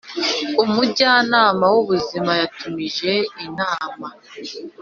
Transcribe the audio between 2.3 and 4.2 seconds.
yatumije inama